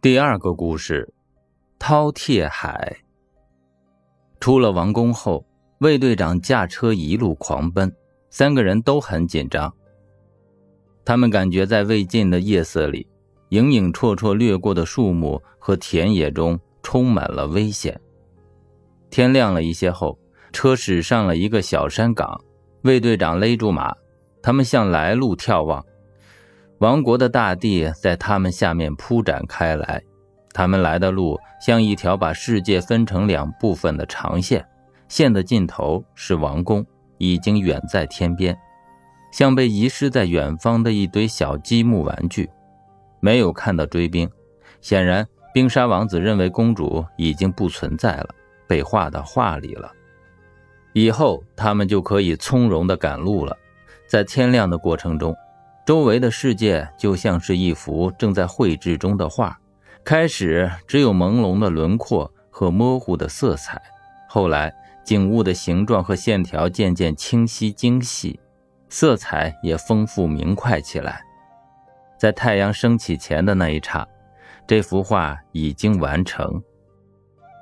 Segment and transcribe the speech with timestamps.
[0.00, 1.12] 第二个故事，
[1.76, 2.96] 饕餮海。
[4.38, 5.44] 出了王宫后，
[5.78, 7.92] 魏队长驾车一路狂奔，
[8.30, 9.74] 三个人都很紧张。
[11.04, 13.08] 他们感觉在未尽的夜色里，
[13.48, 18.00] 影影绰绰掠过的树木和田野中充满了危险。
[19.10, 20.16] 天亮了一些后，
[20.52, 22.40] 车驶上了一个小山岗，
[22.82, 23.92] 魏队长勒住马，
[24.40, 25.84] 他们向来路眺望。
[26.78, 30.00] 王国的大地在他们下面铺展开来，
[30.52, 34.64] 他们来的路像一条把世界分成两部分的长线，
[35.08, 36.86] 线的尽头是王宫，
[37.18, 38.56] 已经远在天边，
[39.32, 42.48] 像被遗失在远方的一堆小积木玩具。
[43.18, 44.30] 没有看到追兵，
[44.80, 48.28] 显然冰沙王子认为公主已经不存在了，
[48.68, 49.90] 被画到画里了。
[50.92, 53.56] 以后他们就可以从容地赶路了。
[54.06, 55.36] 在天亮的过程中。
[55.88, 59.58] 周围的世界就像是一幅正在绘制中的画，
[60.04, 63.80] 开始只有朦胧的轮廓和模糊的色彩，
[64.28, 64.70] 后来
[65.02, 68.38] 景物的形状和线条渐渐清晰精细，
[68.90, 71.22] 色彩也丰富明快起来。
[72.18, 74.06] 在太阳升起前的那一刹，
[74.66, 76.62] 这幅画已经完成。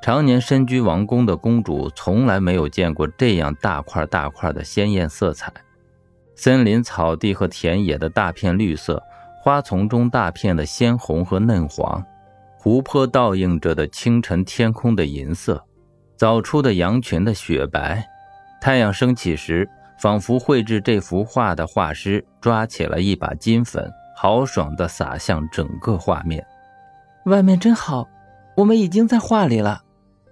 [0.03, 5.53] 常年身居王宫的公主从来没有见过这样大块大块的鲜艳色彩。
[6.39, 9.03] 森林、草地和田野的大片绿色，
[9.43, 12.05] 花丛中大片的鲜红和嫩黄，
[12.59, 15.65] 湖泊倒映着的清晨天空的银色，
[16.15, 18.07] 早出的羊群的雪白，
[18.61, 19.67] 太阳升起时，
[19.99, 26.47] 仿佛绘制这幅画的画师抓起了一把金粉，豪爽地洒向整个画面。
[27.25, 28.07] 外面真好，
[28.57, 29.81] 我们已经在画里了。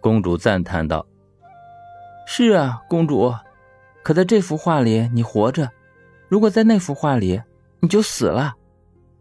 [0.02, 1.06] 公主赞叹道
[2.28, 3.34] ：“是啊，公主，
[4.02, 5.70] 可在这幅画里，你活着。”
[6.28, 7.40] 如果在那幅画里，
[7.80, 8.54] 你就死了。”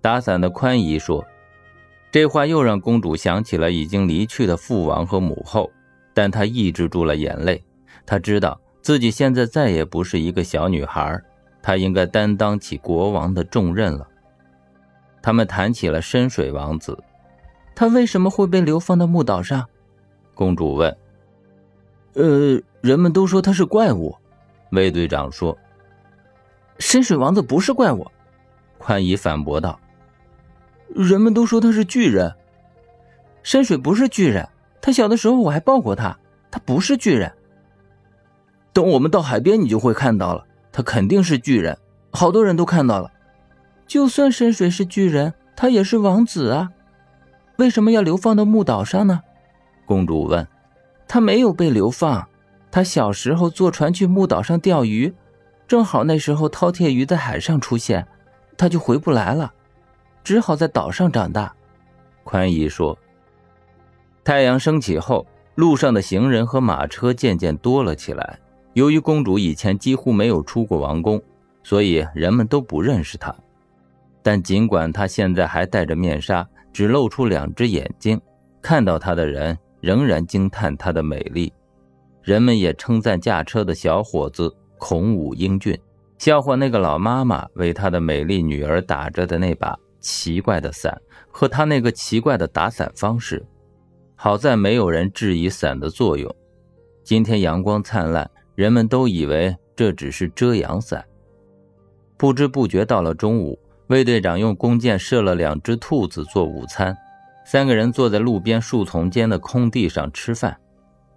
[0.01, 1.23] 打伞的宽姨说。
[2.11, 5.71] 这话又让公主想起了已经离去的父王和母后，
[6.13, 7.63] 但她抑制住了眼泪。
[8.05, 11.19] 她知道自己现在再也不是一个小女孩，
[11.59, 14.07] 她应该担当起国王的重任了。
[15.23, 16.95] 他们谈起了深水王子，
[17.73, 19.65] 他为什么会被流放到木岛上？
[20.35, 20.95] 公主问。
[22.13, 24.15] 呃，人们都说他是怪物，
[24.71, 25.57] 魏队长说。
[26.79, 28.05] 深水王子不是怪物，
[28.77, 29.79] 宽姨反驳道
[30.93, 32.33] ：“人们都说他是巨人，
[33.41, 34.47] 深水不是巨人。
[34.81, 36.17] 他小的时候我还抱过他，
[36.51, 37.31] 他不是巨人。
[38.73, 41.77] 等我们到海边，你就会看到了，他肯定是巨人。
[42.11, 43.11] 好多人都看到了。
[43.87, 46.69] 就算深水是巨人，他也是王子啊，
[47.57, 49.21] 为什么要流放到木岛上呢？”
[49.85, 50.47] 公主问。
[51.07, 52.27] “他没有被流放，
[52.71, 55.13] 他小时候坐船去木岛上钓鱼。”
[55.67, 58.05] 正好那时候饕餮鱼在海上出现，
[58.57, 59.51] 他就回不来了，
[60.23, 61.53] 只好在岛上长大。
[62.23, 62.97] 宽姨说
[64.23, 65.25] ：“太阳升起后，
[65.55, 68.39] 路上的行人和马车渐渐多了起来。
[68.73, 71.21] 由于公主以前几乎没有出过王宫，
[71.63, 73.33] 所以人们都不认识她。
[74.21, 78.19] 但尽管她现在还戴着面纱，只露出两只眼睛，
[78.61, 81.51] 看到她的人仍然惊叹她的美丽。
[82.21, 85.79] 人们也称赞驾车的小伙子。”孔武英俊，
[86.17, 91.01] 笑话那个老妈妈为她的美丽女儿打着的那把奇怪的伞
[91.31, 93.41] 和她那个奇怪的打伞方式。
[94.13, 96.29] 好在没有人质疑伞的作用。
[97.01, 101.01] 今天阳光灿烂，人们都以为这只是遮阳伞。
[102.17, 103.57] 不知不觉到了中午，
[103.87, 106.93] 魏队长用弓箭射了两只兔子做午餐。
[107.45, 110.57] 三个人坐在路边树丛间的空地上吃饭。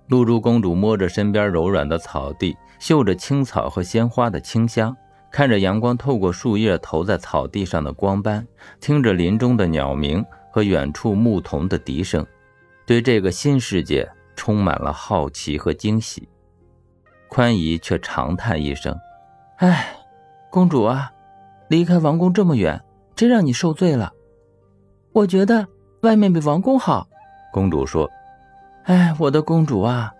[0.06, 2.56] 露珠公主摸着身边柔软的草地。
[2.78, 4.96] 嗅着青草和鲜花的清香，
[5.30, 8.46] 看着阳光透过树叶投在草地上的光斑，
[8.80, 12.26] 听着林中的鸟鸣和远处牧童的笛声，
[12.86, 16.28] 对这个新世界充满了好奇和惊喜。
[17.28, 18.96] 宽姨却长叹一声
[19.58, 19.96] ：“哎，
[20.50, 21.10] 公主啊，
[21.68, 22.80] 离开王宫这么远，
[23.14, 24.12] 真让你受罪了。
[25.12, 25.66] 我觉得
[26.02, 27.08] 外面比王宫好。”
[27.52, 28.08] 公主说
[28.84, 30.12] ：“哎，我的公主啊，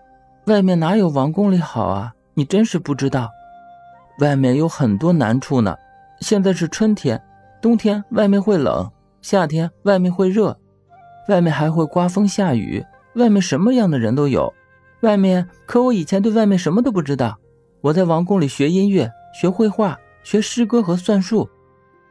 [0.47, 3.31] 外面哪有王宫里好啊？”你真是不知道，
[4.19, 5.75] 外面有很多难处呢。
[6.19, 7.19] 现在是春天，
[7.59, 8.91] 冬天外面会冷，
[9.23, 10.55] 夏天外面会热，
[11.29, 12.85] 外面还会刮风下雨，
[13.15, 14.53] 外面什么样的人都有。
[15.01, 17.39] 外面，可我以前对外面什么都不知道。
[17.81, 21.49] 我在王宫里学音乐、学绘画、学诗歌和算术，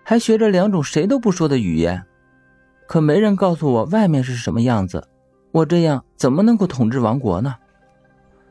[0.03, 2.03] 还学着两种谁都不说的语言。
[2.89, 5.07] 可没人告诉我外面是什么样子。
[5.53, 7.55] 我这样怎么能够统治王国呢？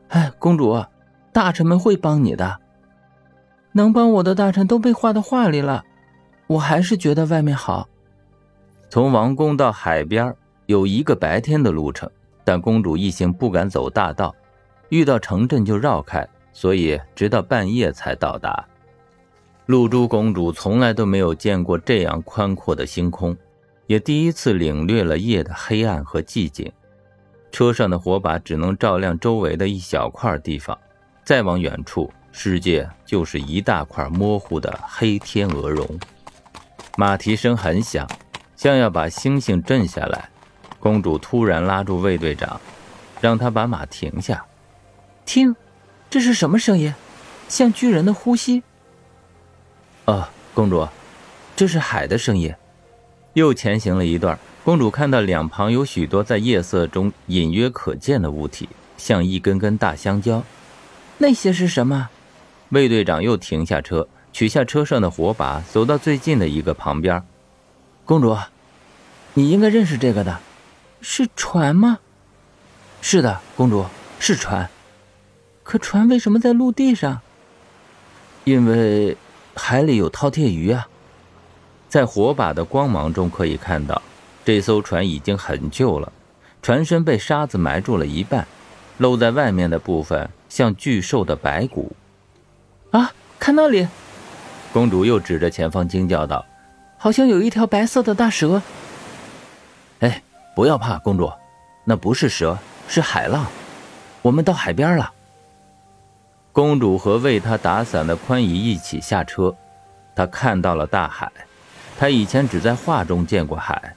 [0.08, 0.82] 哎，公主。
[1.36, 2.58] 大臣们会帮你的，
[3.72, 5.84] 能帮我的大臣都被画到画里了，
[6.46, 7.86] 我还是觉得外面好。
[8.88, 10.34] 从王宫到海边，
[10.64, 12.10] 有一个白天的路程，
[12.42, 14.34] 但公主一行不敢走大道，
[14.88, 18.66] 遇到城镇就绕开，所以直到半夜才到达。
[19.66, 23.36] 露珠公主从来都没有见过这样宽阔的星空，
[23.86, 26.72] 也第一次领略了夜的黑暗和寂静。
[27.52, 30.78] 车上的火把只能照亮周围的一小块地方，
[31.26, 35.84] 再往远处，世界就是一大块模糊的黑天鹅绒。
[36.96, 38.08] 马蹄声很响，
[38.54, 40.28] 像要把星星震下来。
[40.78, 42.60] 公主突然拉住卫队长，
[43.20, 44.46] 让他把马停下。
[45.24, 45.56] 听，
[46.08, 46.94] 这是什么声音？
[47.48, 48.62] 像巨人的呼吸。
[50.04, 50.86] 哦，公主，
[51.56, 52.54] 这是海的声音。
[53.32, 60.40] 又前行了一段，公主看到两旁有许多在夜色中隐约可见的物体，像一根根大香蕉。
[61.18, 62.08] 那些是什么？
[62.70, 67.22] 卫队长又停下车，取下车上的火把，走到最近的一个旁边。
[68.04, 68.36] 公主，
[69.34, 70.38] 你应该认识这个的，
[71.00, 71.98] 是船吗？
[73.00, 73.84] 是的，公主，
[74.18, 74.68] 是船。
[75.62, 77.20] 可船为什么在陆地上？
[78.44, 79.16] 因为。
[79.58, 80.86] 海里有饕餮鱼啊，
[81.88, 84.02] 在火把的光芒中可以看到，
[84.44, 86.12] 这艘船已经很旧了，
[86.60, 88.46] 船身被沙子埋住了一半，
[88.98, 91.94] 露在外面的部分像巨兽的白骨。
[92.90, 93.86] 啊，看那里！
[94.72, 96.44] 公主又指着前方惊叫道
[96.98, 98.60] ：“好像有一条白色的大蛇。”
[100.00, 100.22] 哎，
[100.54, 101.32] 不要怕，公主，
[101.84, 102.58] 那不是蛇，
[102.88, 103.46] 是海浪。
[104.22, 105.12] 我们到海边了。
[106.52, 109.54] 公主和为她打伞的宽姨一起下车，
[110.14, 111.30] 她看到了大海。
[111.98, 113.94] 她以前只在画中见过海，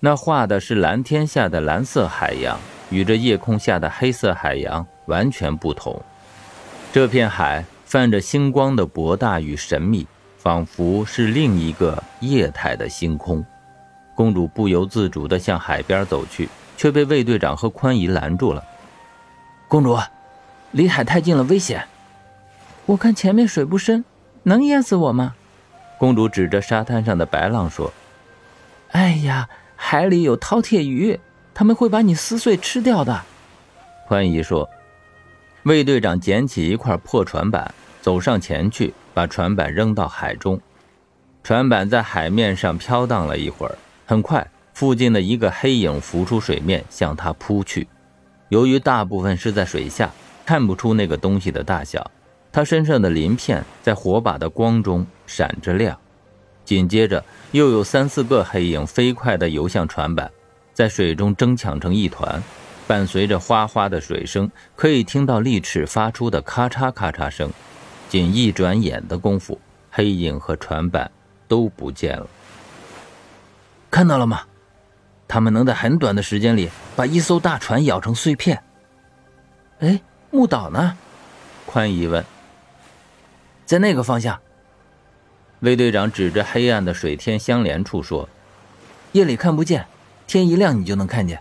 [0.00, 2.58] 那画的是蓝天下的蓝色海洋，
[2.94, 6.00] 与这夜空下的黑色海洋完全不同。
[6.92, 10.06] 这片海泛着星光的博大与神秘，
[10.38, 13.44] 仿佛是另一个液态的星空。
[14.14, 18.62] 公主不由自主地向海边走去，却被卫队长和宽姨拦住了。
[19.66, 19.98] 公主。
[20.70, 21.86] 离海太近了，危险。
[22.86, 24.04] 我看前面水不深，
[24.42, 25.36] 能淹死我吗？
[25.98, 27.92] 公主指着沙滩上的白浪说
[28.90, 31.20] ：“哎呀，海里有饕餮鱼，
[31.54, 33.22] 他们会把你撕碎吃掉的。”
[34.08, 34.68] 宽姨说。
[35.62, 37.72] 卫队长捡起一块破船板，
[38.02, 40.60] 走上前去，把船板扔到海中。
[41.42, 47.88] 船板在海面上飘荡了一会儿，很快，附近的一个黑影浮出水面，向他扑去。
[48.50, 50.10] 由于大部分是在水下。
[50.46, 52.10] 看不出那个东西的大小，
[52.52, 55.98] 他身上的鳞片在火把的光中闪着亮。
[56.66, 60.30] 紧接着，又有三四个黑影飞快地游向船板，
[60.74, 62.42] 在水中争抢成一团。
[62.86, 67.50] 伴随着哗哗的水声，可以听到利齿发出的咔嚓咔嚓声。
[68.10, 69.58] 仅一转眼的功夫，
[69.90, 71.10] 黑影和船板
[71.48, 72.26] 都不见了。
[73.90, 74.42] 看到了吗？
[75.26, 78.62] 他们能在很短的时间里把一艘大船咬成碎片。
[79.78, 80.00] 哎。
[80.30, 80.96] 木岛呢？
[81.64, 82.24] 宽姨问。
[83.64, 84.40] 在那个方向。
[85.60, 88.28] 魏队长指着黑暗的水天相连处说
[89.12, 89.86] ：“夜里看不见，
[90.26, 91.40] 天一亮你就能看见。”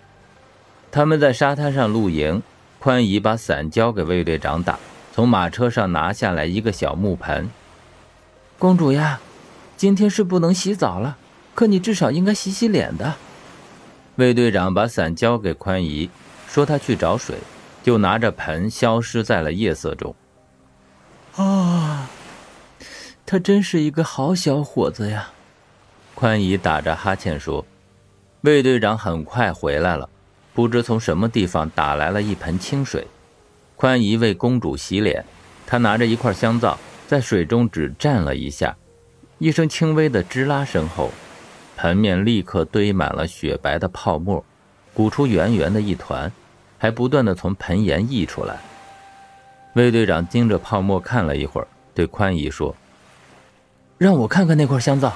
[0.91, 2.41] 他们在沙滩上露营。
[2.79, 4.77] 宽姨把伞交给卫队长打，
[5.13, 7.49] 从马车上拿下来一个小木盆。
[8.59, 9.21] 公主呀，
[9.77, 11.15] 今天是不能洗澡了，
[11.55, 13.15] 可你至少应该洗洗脸的。
[14.17, 16.09] 卫队长把伞交给宽姨，
[16.49, 17.37] 说他去找水。
[17.81, 20.15] 就拿着盆消失在了夜色中。
[21.35, 22.09] 啊，
[23.25, 25.31] 他真是一个好小伙子呀！
[26.15, 27.65] 宽姨打着哈欠说。
[28.43, 30.09] 魏队长很快回来了，
[30.53, 33.07] 不知从什么地方打来了一盆清水。
[33.77, 35.23] 宽姨为公主洗脸，
[35.65, 38.75] 她拿着一块香皂，在水中只蘸了一下，
[39.37, 41.09] 一声轻微的吱啦声后，
[41.77, 44.43] 盆面立刻堆满了雪白的泡沫，
[44.93, 46.29] 鼓出圆圆的一团。
[46.77, 48.57] 还不断的从盆沿溢出来。
[49.75, 52.75] 魏队长盯着泡沫看了一会儿，对宽姨说
[53.97, 55.13] ：“让我看看那块香皂。”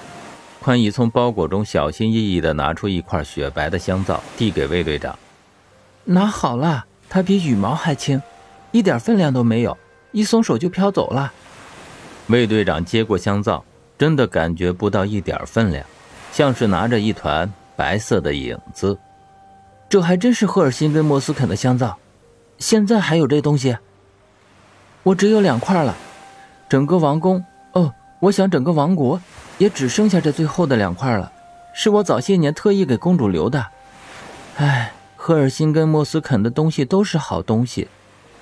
[0.59, 5.17] 宽姨从包裹中小心翼翼地拿出一块雪白的香皂，递给魏队长
[6.03, 8.21] ：“拿好了，它比羽毛还轻，
[8.71, 9.77] 一点分量都没有，
[10.11, 11.31] 一松手就飘走了。”
[12.27, 13.63] 魏队长接过香皂，
[13.97, 15.85] 真的感觉不到一点分量，
[16.33, 18.97] 像是拿着一团白色的影子。
[19.87, 21.97] 这还真是赫尔辛根莫斯肯的香皂，
[22.57, 23.77] 现在还有这东西。
[25.03, 25.95] 我只有两块了，
[26.67, 29.21] 整个王宫哦，我想整个王国
[29.57, 31.31] 也只剩下这最后的两块了，
[31.73, 33.65] 是我早些年特意给公主留的。
[34.57, 37.87] 唉，赫尔辛根莫斯肯的东西都是好东西，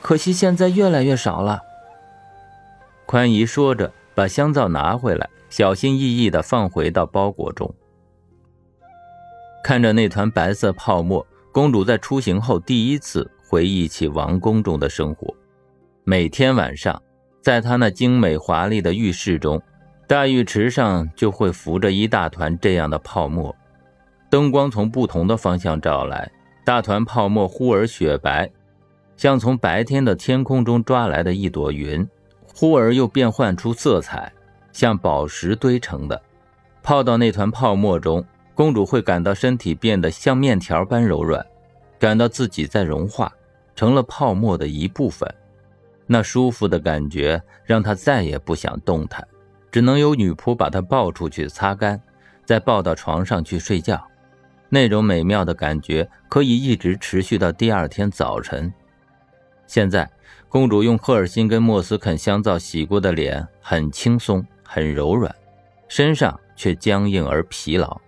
[0.02, 1.62] 可惜现在越来越少了。
[3.06, 7.74] 宽姨说着，把香皂拿回来，小心翼翼地放回到包裹中。
[9.64, 15.34] 看着那团白色泡沫，公主在出行后第一次回忆起王宫中的生活。
[16.04, 17.02] 每天晚上，
[17.42, 19.62] 在她那精美华丽的浴室中，
[20.08, 23.56] 大浴池上就会浮着一大团这样的泡沫。
[24.30, 26.32] 灯光从不同的方向照来，
[26.64, 28.50] 大团泡沫忽而雪白，
[29.18, 32.06] 像从白天的天空中抓来的一朵云；
[32.54, 34.32] 忽而又变换出色彩，
[34.72, 36.22] 像宝石堆成的。
[36.84, 41.44] 泡到那团泡沫中，公主会感到身体变得像面条般柔软，
[41.98, 43.32] 感到自己在融化，
[43.76, 45.28] 成了泡沫的一部分。
[46.06, 49.28] 那舒服的感觉让她再也不想动弹，
[49.76, 52.02] 只能由女仆把她抱出去擦干，
[52.46, 54.02] 再抱到床上去睡觉。
[54.70, 58.74] 那种美妙的感觉可以一直持续到第二天早晨。
[59.68, 60.10] 现在，
[60.48, 65.36] 公主用赫尔辛跟莫斯肯香皂洗过的脸很轻松，很柔软，
[65.90, 66.40] 身上。
[66.56, 68.00] 却僵硬而疲劳。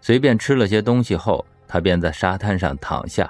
[0.00, 3.28] 随便吃了些东西后，她便在沙滩上躺下。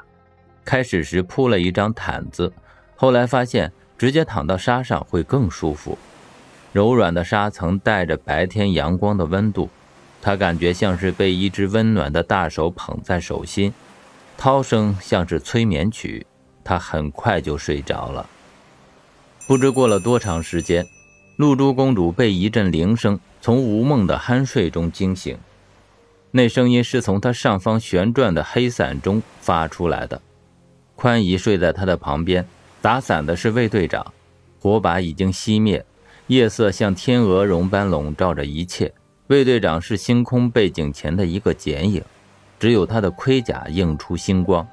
[0.63, 2.53] 开始时铺了一张毯子，
[2.97, 5.97] 后来发现直接躺到沙上会更舒服。
[6.73, 9.69] 柔软的沙层带着白天阳光的温度，
[10.21, 13.73] 他感觉像是被一只温暖的大手捧在手心。
[14.37, 16.27] 涛声像是催眠曲，
[16.63, 18.29] 他很快就睡着了。
[19.47, 20.87] 不知过了多长时间。
[21.37, 25.39] 露珠公主被一阵铃声从无梦的酣睡中惊醒，
[26.33, 30.21] 那声音是从她上方旋转的黑伞中发出来的。
[30.97, 32.45] 宽姨睡在她的旁边，
[32.83, 34.05] 打伞的是卫队长。
[34.61, 35.87] 火把已经熄灭，
[36.29, 38.93] 夜色像天鹅绒般笼罩着一切。
[39.27, 42.03] 卫队长是星空背景前的一个剪影，
[42.59, 44.67] 只有他的盔甲映出星光，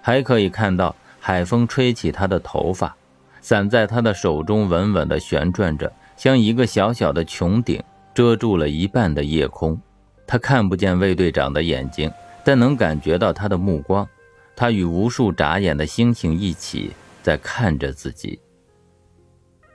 [0.00, 2.94] 还可以看到海风吹起他的头发。
[3.40, 9.80] 伞在他的手中稳稳地旋转着，像一个小小的穹顶，遮住了一半的夜空。
[10.26, 12.12] 他看不见卫队长的眼睛，
[12.44, 14.06] 但能感觉到他的目光。
[14.54, 18.40] 他与无数眨眼的星星一起在看着自己。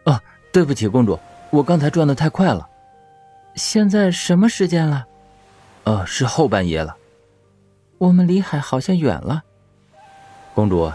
[0.03, 0.19] 啊，
[0.53, 1.19] 对不起，公主，
[1.49, 2.69] 我刚才转的太快了。
[3.55, 5.05] 现在什么时间了？
[5.85, 6.95] 呃，是后半夜了。
[7.97, 9.43] 我们离海好像远了。
[10.53, 10.91] 公主，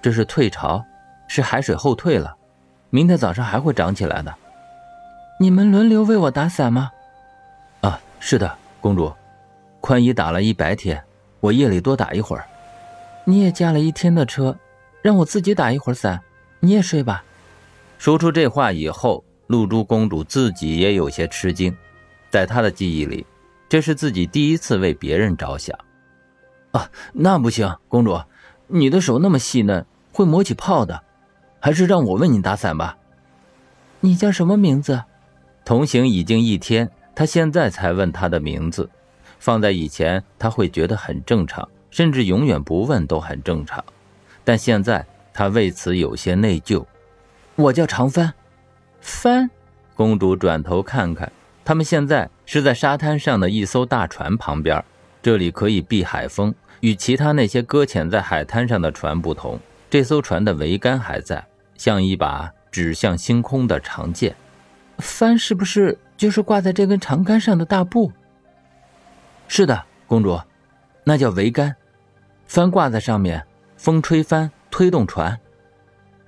[0.00, 0.82] 这是退潮。
[1.28, 2.36] 是海水后退了，
[2.90, 4.34] 明天早上还会涨起来的。
[5.40, 6.92] 你们轮流为我打伞吗？
[7.80, 9.10] 啊，是的，公主。
[9.80, 11.02] 宽姨打了一白天，
[11.40, 12.44] 我夜里多打一会儿。
[13.24, 14.54] 你也驾了一天的车，
[15.00, 16.20] 让我自己打一会儿伞。
[16.60, 17.24] 你也睡吧。
[18.02, 21.72] 说出这话以后，露珠公主自己也有些吃惊。
[22.30, 23.24] 在她的记忆里，
[23.68, 25.78] 这是自己第一次为别人着想。
[26.72, 28.20] 啊，那不行，公主，
[28.66, 31.00] 你的手那么细嫩，会磨起泡的。
[31.60, 32.98] 还是让我为你打伞吧。
[34.00, 35.04] 你叫什么名字？
[35.64, 38.90] 同行已经一天，他现在才问他的名字。
[39.38, 43.84] 放在以前，他会觉得很正常，甚至永远不问都很正常。
[44.42, 46.84] 但现在，他为此有些内疚。
[47.56, 48.32] 我叫长帆。
[49.00, 49.50] 帆。
[49.94, 51.30] 公主转头看看，
[51.64, 54.82] 他们现在是在沙滩上的一艘大船旁边，
[55.22, 56.54] 这里可以避海风。
[56.80, 61.46] 与其他那些搁浅在海滩上的船不同，这艘船的桅杆还在。
[61.76, 64.34] 像一把指向星空的长剑，
[64.98, 68.12] 帆是不是就是挂在这根长杆上的大布？
[69.46, 70.40] 是的，公主，
[71.04, 71.74] 那叫桅杆，
[72.46, 73.44] 帆挂在上面，
[73.76, 75.38] 风吹帆推动船。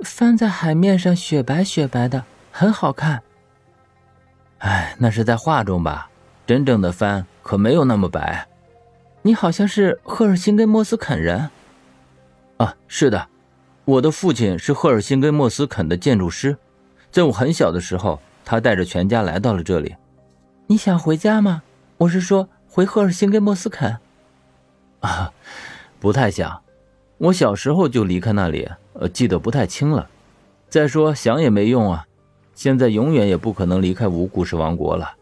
[0.00, 3.22] 帆在海面上雪白雪白的，很好看。
[4.58, 6.08] 哎，那是在画中吧？
[6.46, 8.46] 真正的帆可没有那么白。
[9.22, 11.48] 你好像是赫尔辛根莫斯肯人。
[12.58, 13.28] 啊，是的。
[13.86, 16.56] 我的父亲是赫尔辛根莫斯肯的建筑师，
[17.10, 19.94] 在我很小的时候，他带着全家来到了这里。
[20.66, 21.62] 你想回家吗？
[21.98, 23.98] 我是说回赫尔辛根莫斯肯。
[25.00, 25.32] 啊，
[26.00, 26.62] 不太想。
[27.18, 30.08] 我小时候就离开那里，呃，记得不太清了。
[30.68, 32.06] 再说想也没用啊，
[32.54, 35.12] 现在永远也不可能离开无故事王国了。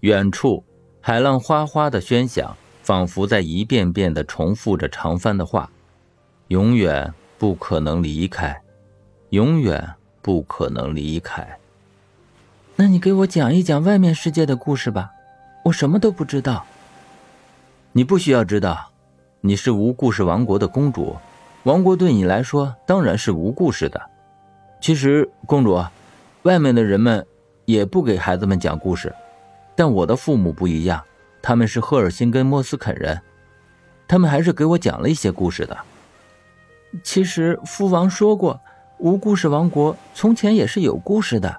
[0.00, 0.64] 远处
[1.00, 5.70] 海浪哗哗的喧响，仿佛在一遍遍的重复着长帆的话，
[6.48, 7.12] 永远。
[7.36, 8.62] 不可能离开，
[9.30, 9.86] 永远
[10.22, 11.58] 不可能离开。
[12.76, 15.10] 那你给我讲一讲外面世界的故事吧，
[15.64, 16.64] 我什么都不知道。
[17.92, 18.92] 你不需要知道，
[19.42, 21.16] 你是无故事王国的公主，
[21.64, 24.00] 王国对你来说当然是无故事的。
[24.82, 25.82] 其实，公主，
[26.42, 27.26] 外面的人们
[27.64, 29.14] 也不给孩子们讲故事，
[29.74, 31.02] 但我的父母不一样，
[31.40, 33.18] 他们是赫尔辛根莫斯肯人，
[34.06, 35.74] 他们还是给我讲了一些故事的。
[37.02, 38.60] 其实父王说过，
[38.98, 41.56] 无故事王国从前也是有故事的。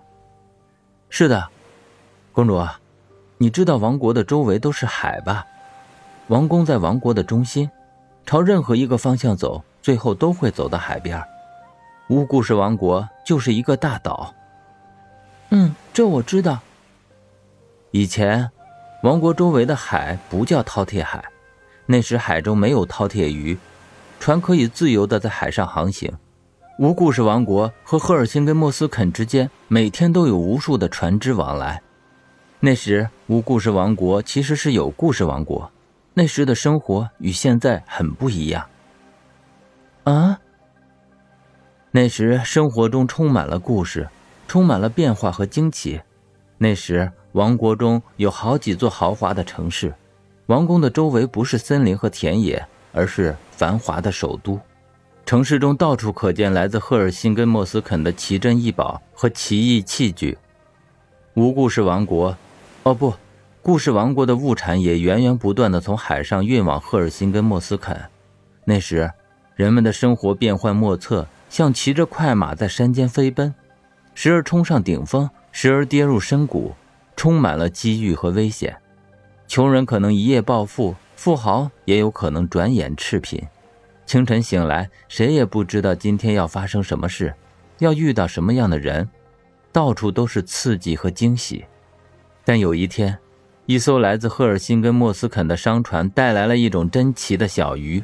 [1.09, 1.47] 是的，
[2.31, 2.63] 公主，
[3.39, 5.43] 你知道王国的周围都是海吧？
[6.27, 7.67] 王宫在王国的中心，
[8.23, 11.23] 朝任何一个方向走，最后都会走到海边。
[12.09, 14.33] 无故事王国就是一个大岛。
[15.51, 16.57] 嗯，这我知道。
[17.91, 18.49] 以前，
[19.03, 21.23] 王国周围的海不叫饕餮海，
[21.85, 23.55] 那时海中没有饕餮鱼，
[24.19, 26.11] 船可以自由的在海上航行。
[26.79, 31.79] 无故事王国和赫尔辛跟莫斯肯之间每天都有无数的船只往来。
[32.59, 35.71] 那时，无故事王国其实是有故事王国。
[36.15, 38.65] 那时的生活与现在很不一样。
[40.05, 40.39] 啊，
[41.89, 44.07] 那时生活中充满了故事，
[44.47, 45.99] 充满了变化和惊奇。
[46.59, 49.93] 那时王国中有好几座豪华的城市，
[50.45, 54.59] 王宫的周围不是森林和田野，而是繁华的首都。
[55.25, 60.37] 城市中到处可见来自赫尔辛根、莫斯肯的奇珍异宝和奇异器具。
[61.33, 62.37] 无故事王国，
[62.83, 63.11] 哦不，
[63.63, 67.99] 故事王国的物产也源源不断的从海上运往赫尔辛根、莫斯肯。
[68.65, 69.11] 那时，
[69.55, 73.55] 人们的生活变幻莫测，像骑着快马在山间飞奔，
[74.13, 76.73] 时而冲上顶峰，时而跌入深谷，
[77.15, 78.75] 充满了机遇和危险。
[79.47, 83.41] 穷人可能一夜暴富，富豪也有可能转眼赤贫。
[84.05, 87.33] 清晨醒来，谁也不知道今天要发生什么事，
[87.79, 89.09] 要遇到什么样的人，
[89.71, 91.63] 到处都是刺激和惊喜。
[92.43, 93.17] 但有一天，
[93.65, 98.03] 一艘来自赫尔辛根莫斯肯的商船带来了一种珍奇的小鱼，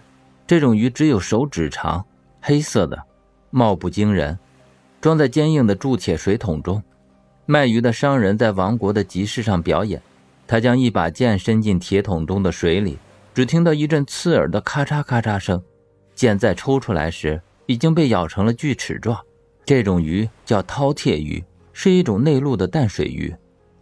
[0.52, 2.06] 这种鱼只有手指长，
[2.42, 3.02] 黑色的，
[3.52, 4.38] 貌不惊人，
[5.00, 6.84] 装在坚硬的铸铁水桶中。
[7.46, 10.02] 卖鱼的商人在王国的集市上表演，
[10.46, 13.00] 他将一把剑伸进铁桶中的水里，
[13.34, 15.64] 只听到一阵刺耳的咔嚓咔嚓声。
[16.16, 19.18] 剑在抽出来时，已经被咬成了锯齿状。
[19.64, 21.42] 这种鱼叫饕餮鱼，
[21.72, 23.34] 是一种内陆的淡水鱼，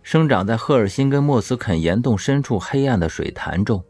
[0.03, 3.83] 生长在赫尔辛根莫斯肯岩洞深处黑暗的水潭中。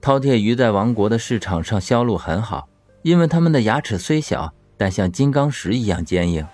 [0.00, 2.66] 饕餮鱼在王国的市场上销路很好，
[3.02, 6.46] 因为它们的牙齿虽小，但像金刚石一样坚硬，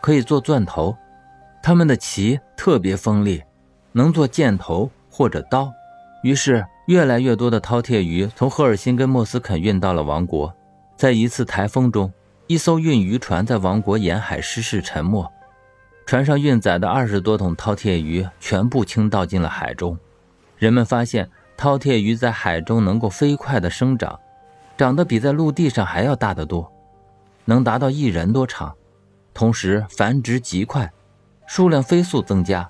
[0.00, 0.96] 可以做钻头。
[1.64, 3.42] 它们的鳍特别锋利，
[3.90, 5.72] 能做箭头或者刀。
[6.22, 10.54] 于是，越来越多的饕餮鱼从赫尔辛根莫斯肯运到了王国。
[10.96, 12.12] 在一次台风中，
[12.46, 15.28] 一艘运鱼船在王国沿海失事沉没，
[16.06, 19.98] 船上运载的二十多桶饕餮鱼全部倾倒进了海中。
[20.56, 21.28] 人们发现，
[21.62, 24.18] 饕餮鱼在海中能够飞快地生长，
[24.76, 26.68] 长得比在陆地上还要大得多，
[27.44, 28.74] 能达到一人多长，
[29.32, 30.92] 同时繁殖极快，
[31.46, 32.68] 数量飞速增加。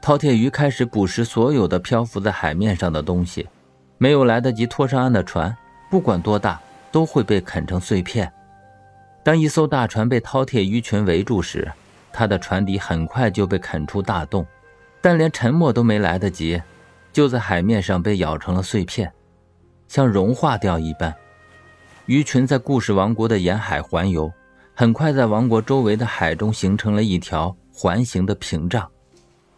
[0.00, 3.46] 饕餮鱼开始捕食所有的漂浮在海面上的东西，
[3.98, 5.54] 没有来得及拖上岸的船，
[5.90, 6.58] 不管多大。
[6.90, 8.30] 都会被啃成碎片。
[9.22, 11.72] 当一艘大船被饕餮鱼群围住时，
[12.12, 14.46] 它的船底很快就被啃出大洞，
[15.00, 16.60] 但连沉没都没来得及，
[17.12, 19.12] 就在海面上被咬成了碎片，
[19.86, 21.14] 像融化掉一般。
[22.06, 24.32] 鱼群在故事王国的沿海环游，
[24.74, 28.88] 很快在王国周围的海中形成了一条环形的屏障。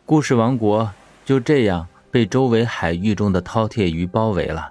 [0.05, 0.91] 故事王国
[1.25, 4.71] 就这样被周围海域中的饕餮鱼包围了。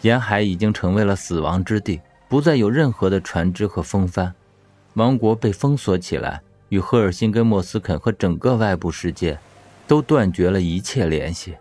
[0.00, 4.32] 沿海已经成为了死亡之地，不再有任何的船只和风帆，
[4.94, 9.38] 王国被封锁起来，与赫尔辛根、莫斯肯和整个外部世界
[9.86, 11.54] 都断绝了一切联系，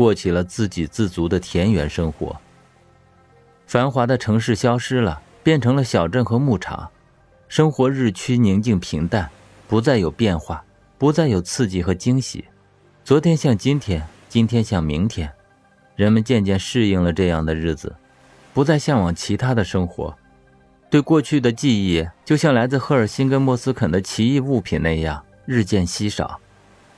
[0.00, 2.34] 过起了自给自足的田园生活。
[3.66, 6.88] 繁华的城市消失了，变成了小镇和牧场，
[7.48, 9.28] 生活日趋宁静平淡，
[9.68, 10.64] 不再有变化，
[10.96, 12.46] 不再有刺激和惊喜。
[13.04, 15.30] 昨天像今天，今天像明天。
[15.96, 17.94] 人们渐渐适应了这样的日子，
[18.54, 20.16] 不再向往其他的生活。
[20.88, 26.40] 对过去的记忆，就像来自赫尔辛根、莫斯肯的奇异物品那样，日渐稀少。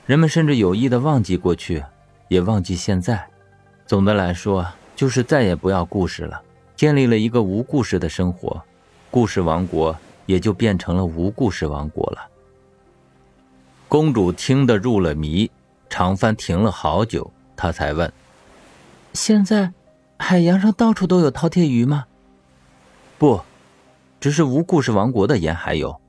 [0.05, 1.83] 人们甚至有意的忘记过去，
[2.27, 3.27] 也忘记现在。
[3.85, 6.41] 总的来说，就是再也不要故事了，
[6.75, 8.61] 建立了一个无故事的生活，
[9.11, 12.27] 故事王国也就变成了无故事王国了。
[13.87, 15.51] 公主听得入了迷，
[15.89, 18.11] 长帆停了好久，她才问。
[19.13, 19.71] 现在，
[20.17, 22.05] 海洋上到处都有饕餮鱼吗？
[23.19, 23.41] 不，
[24.19, 25.99] 只是无故事王国的沿海有。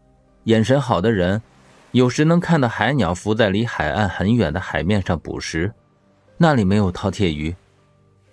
[0.45, 1.43] 眼神好的人，
[1.91, 5.75] 有时能看到海鸟浮在离海岸很远的海面上捕食，
[6.37, 7.55] 那里没有饕餮鱼。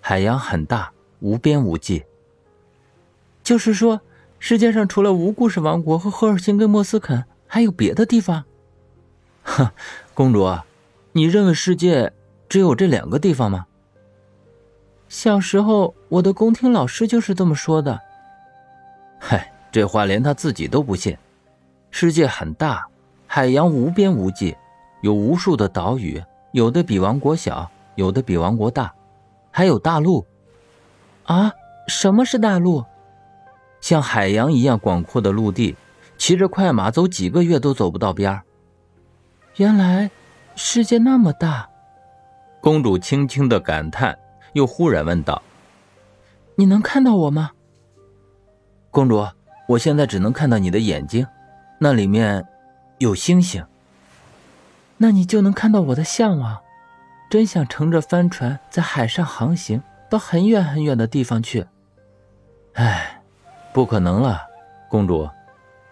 [0.00, 2.04] 海洋很大，无边无际。
[3.42, 4.00] 就是说，
[4.38, 8.44] 世界上除了无故事王国和赫尔辛根、莫斯肯，还有别的地方？
[9.44, 9.70] 哼，
[10.14, 10.48] 公主，
[11.12, 12.12] 你认为世界
[12.48, 13.66] 只有这两个地方吗？
[15.08, 18.00] 小时候，我的宫廷老师就是这么说的。
[19.20, 21.16] 嗨，这话连他自己都不信。
[21.90, 22.86] 世界很大，
[23.26, 24.56] 海洋无边无际，
[25.02, 28.92] 有无数的岛屿，有的比王国小，有的比王国大，
[29.50, 30.26] 还有大陆。
[31.24, 31.52] 啊，
[31.88, 32.84] 什么是大陆？
[33.80, 35.76] 像海洋一样广阔的陆地，
[36.16, 38.42] 骑着快马走几个月都走不到边儿。
[39.56, 40.10] 原来，
[40.54, 41.68] 世界那么大。
[42.60, 44.16] 公主轻轻的感叹，
[44.52, 45.42] 又忽然问道
[46.54, 47.50] ：“你能看到我吗？”
[48.90, 49.26] 公主，
[49.68, 51.26] 我现在只能看到你的眼睛，
[51.80, 52.46] 那里面
[52.98, 53.64] 有星星。
[54.96, 56.61] 那你就能看到我的向往，
[57.32, 61.64] 真想乘着帆船在海上航行到很远很远的地方去。
[62.74, 63.22] 唉，
[63.72, 64.42] 不可能了，
[64.90, 65.30] 公主，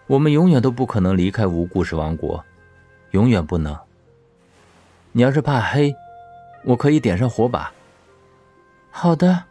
[0.05, 2.45] 我们永远都不可能离开无故事王国，
[3.09, 3.75] 永远不能。
[5.13, 5.91] 你要是怕黑，
[6.63, 7.73] 我可以点上火把。
[8.91, 9.45] 好的。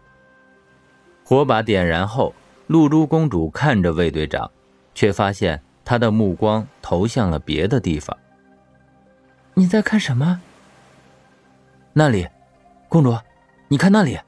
[1.24, 2.32] 火把点燃后，
[2.68, 4.48] 露珠公主看着卫队长，
[4.94, 8.16] 却发现他的目光投向了别的地方。
[9.54, 10.40] 你在看什么？
[11.92, 12.26] 那里，
[12.88, 13.16] 公主，
[13.68, 14.18] 你看那里。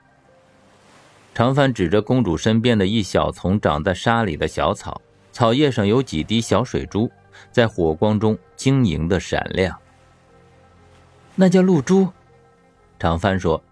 [1.34, 5.00] 长帆指着公主身边的一小丛长在沙里的小草，
[5.32, 7.10] 草叶上有几滴小水珠，
[7.50, 9.78] 在火光中晶莹的闪亮。
[11.34, 12.08] 那叫露珠。
[12.98, 13.62] 长帆说：“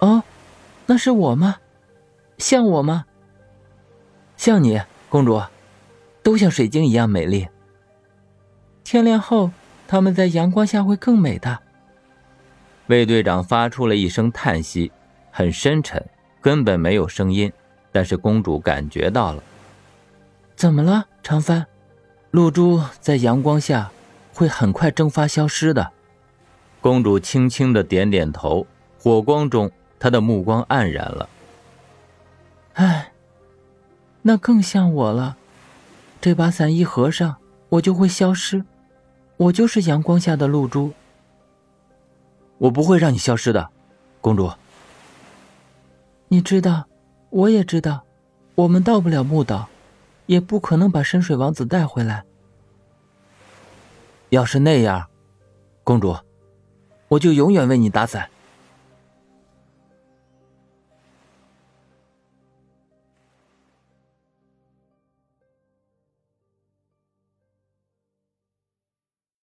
[0.00, 0.22] 哦，
[0.86, 1.56] 那是我吗？
[2.38, 3.04] 像我吗？
[4.36, 5.40] 像你，公主，
[6.22, 7.48] 都像水晶一样美丽。
[8.82, 9.50] 天亮后。”
[9.88, 11.60] 他们在阳光下会更美的。
[12.92, 14.92] 卫队长发出了一声叹息，
[15.30, 16.04] 很深沉，
[16.42, 17.50] 根本没有声音，
[17.90, 19.42] 但是公主感觉到了。
[20.54, 21.66] 怎么了，长帆？
[22.32, 23.90] 露珠在阳光下
[24.34, 25.90] 会很快蒸发消失的。
[26.82, 28.66] 公主轻轻的点点头，
[28.98, 31.26] 火光中，她的目光黯然了。
[32.74, 33.10] 唉，
[34.20, 35.38] 那更像我了。
[36.20, 37.36] 这把伞一合上，
[37.70, 38.62] 我就会消失。
[39.38, 40.92] 我就是阳光下的露珠。
[42.62, 43.70] 我不会让你消失的，
[44.20, 44.48] 公主。
[46.28, 46.86] 你知道，
[47.30, 48.04] 我也知道，
[48.54, 49.68] 我们到不了木岛，
[50.26, 52.22] 也不可能把深水王子带回来。
[54.28, 55.08] 要是那样，
[55.82, 56.16] 公主，
[57.08, 58.30] 我就永远为你打伞。